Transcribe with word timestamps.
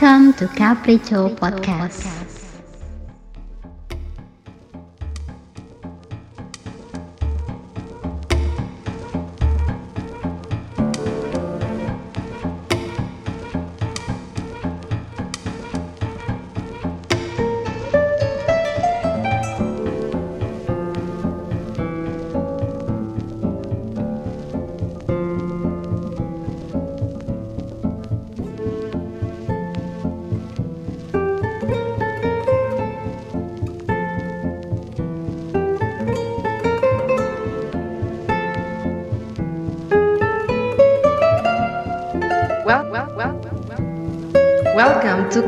Welcome 0.00 0.32
to 0.38 0.46
Capriccio 0.56 1.36
Podcast. 1.36 2.39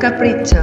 Capriccio. 0.03 0.62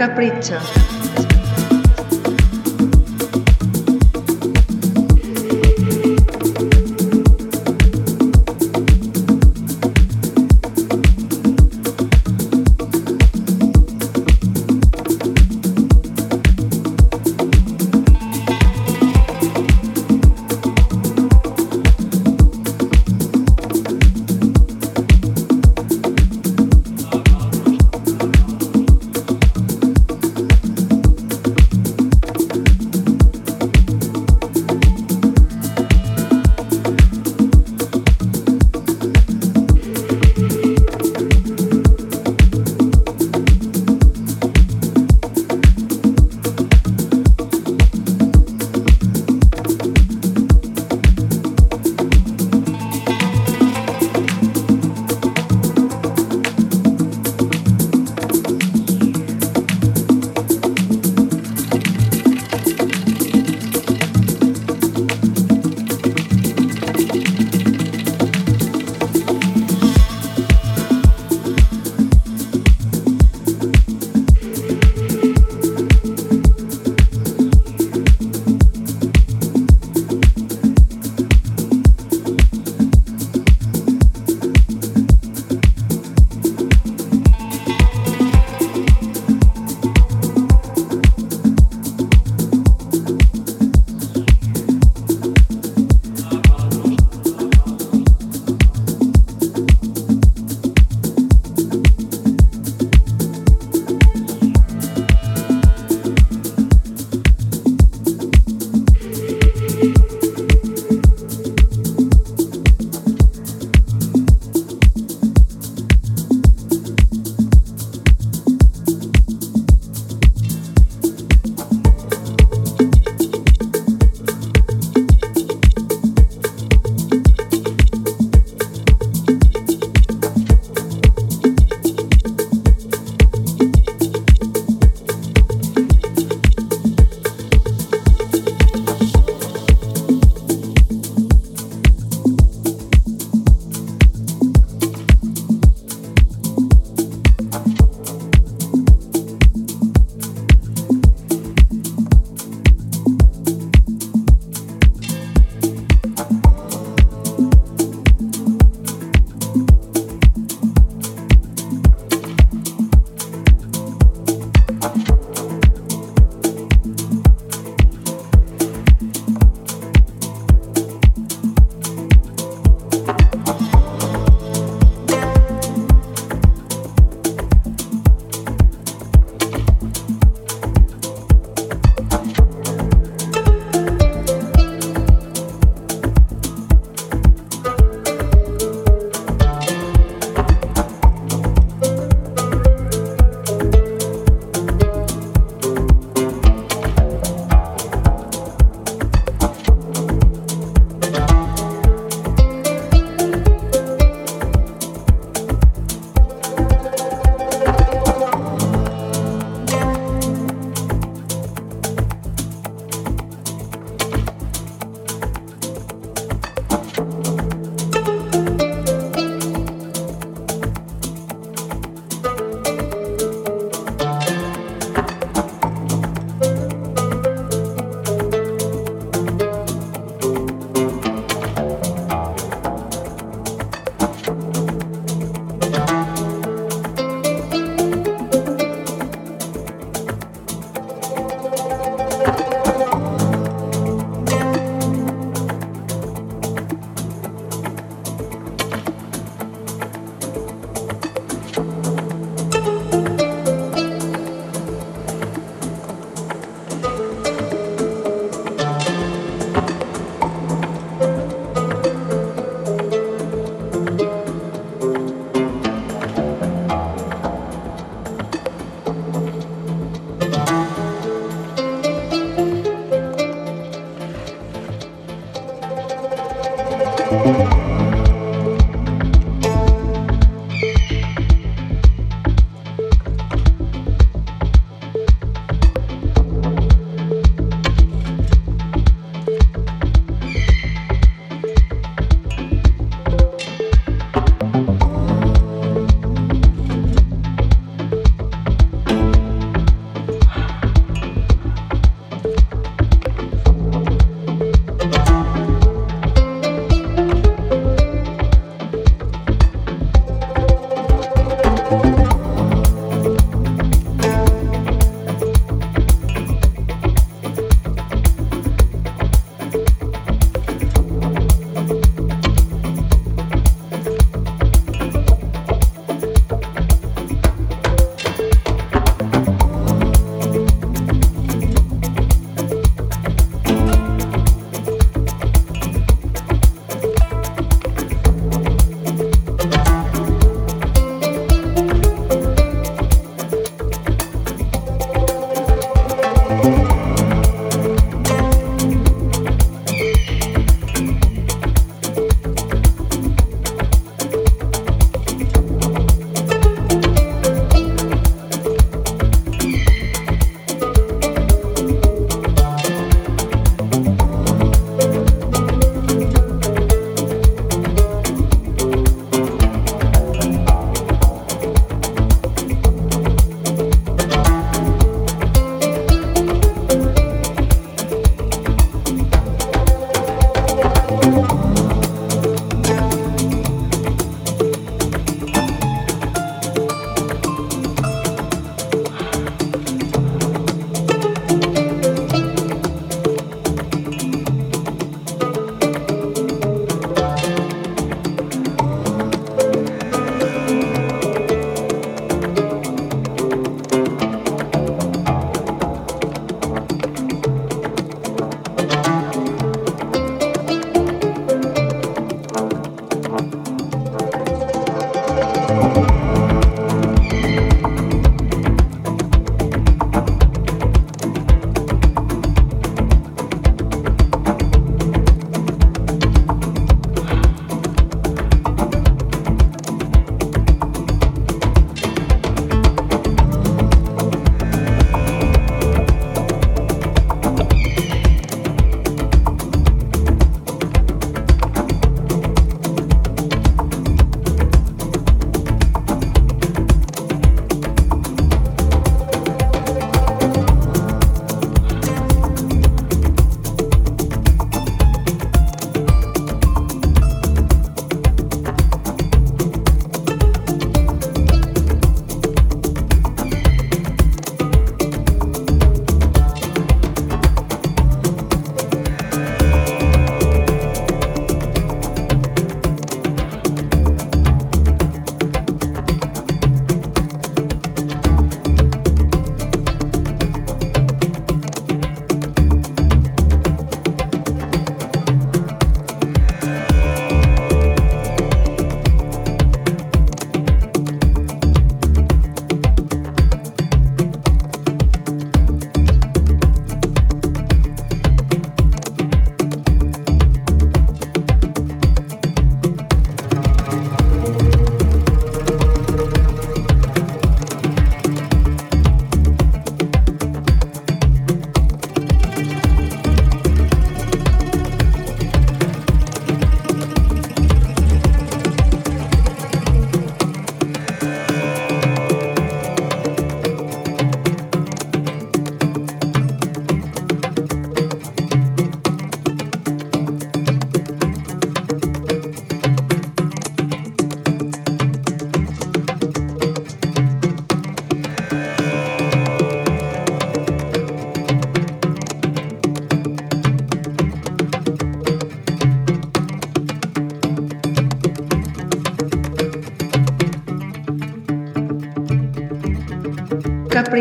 Capriccio. 0.00 0.99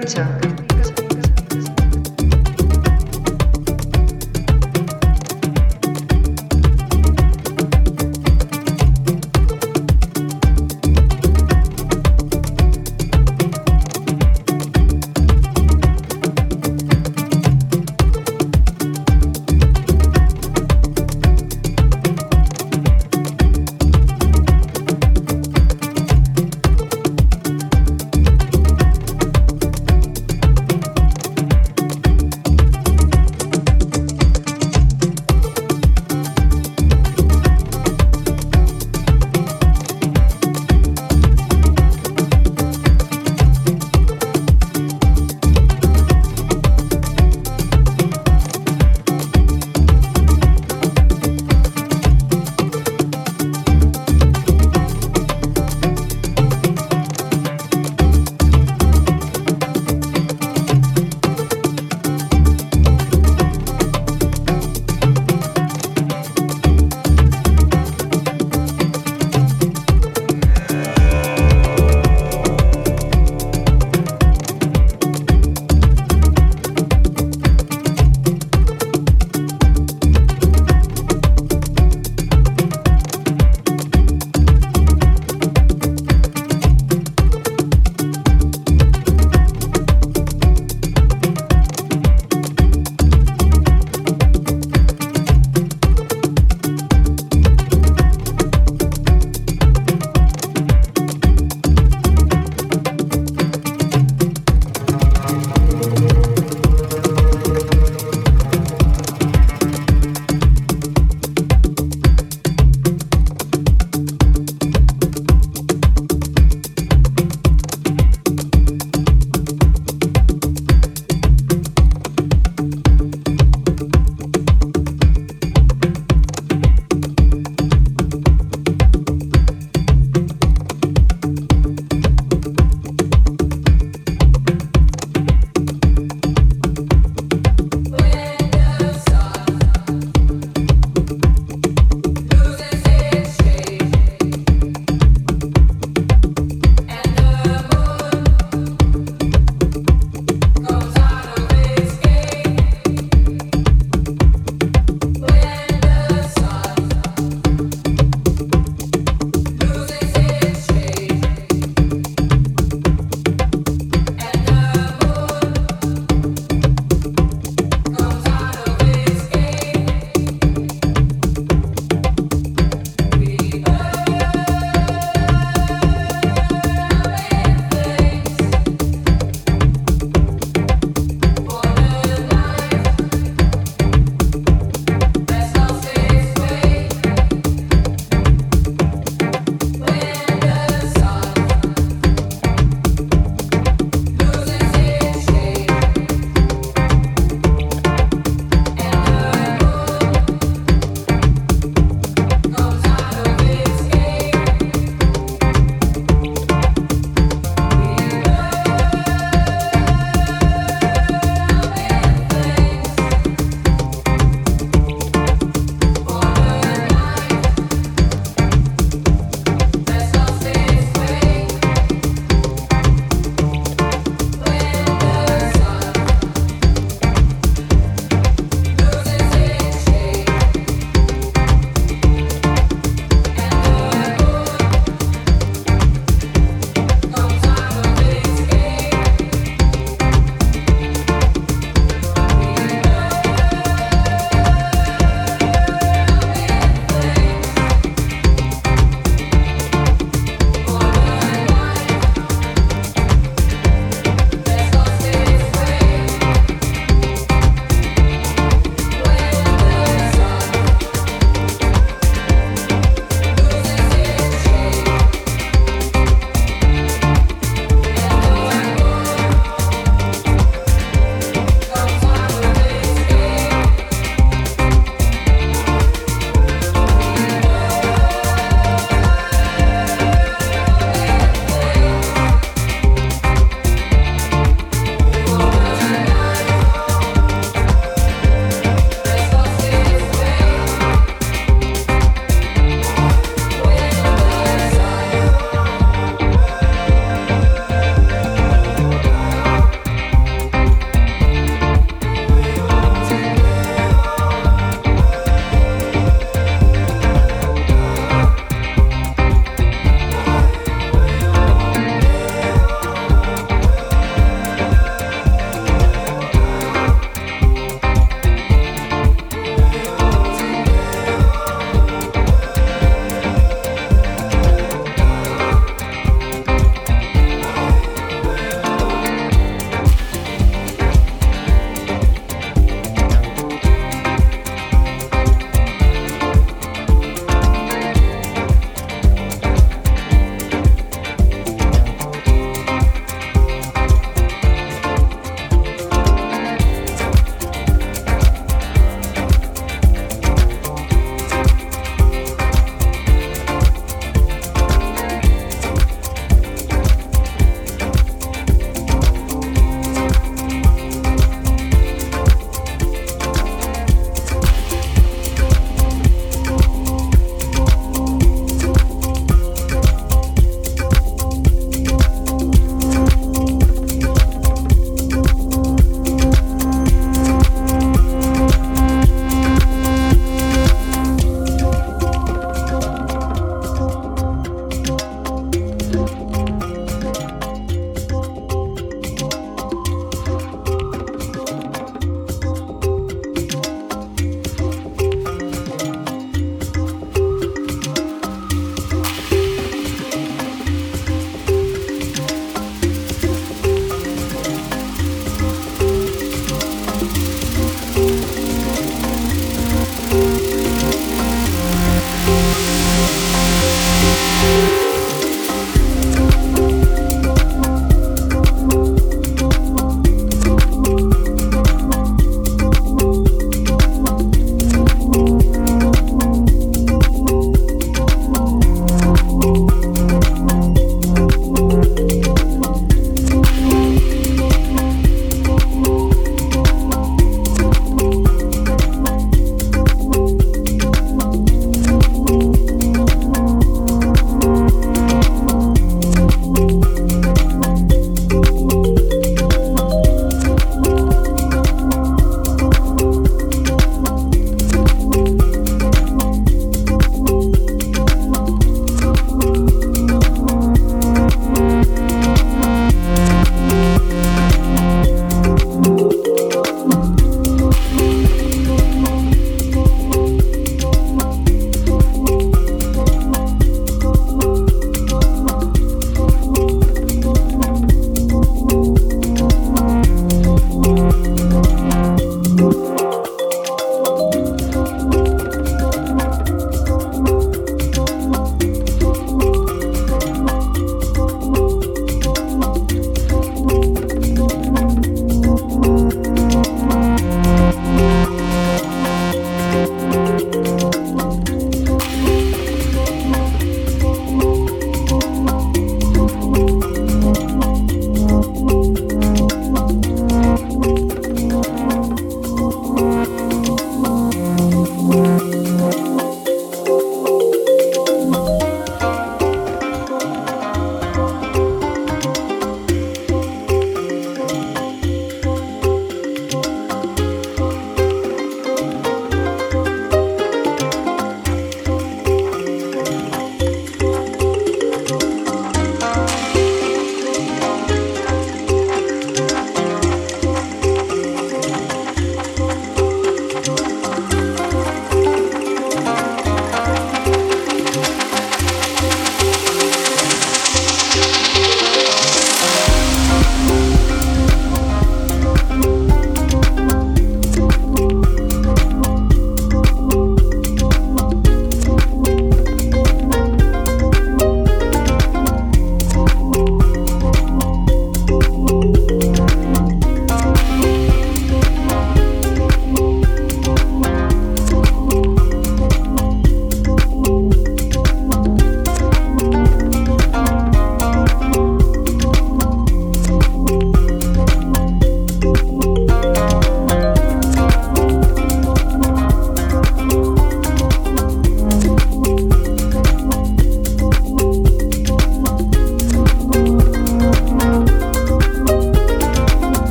marcha. 0.00 0.39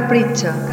Well, 0.00 0.67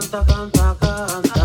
canta, 0.00 0.24
canta, 0.24 0.76
canta. 0.78 1.37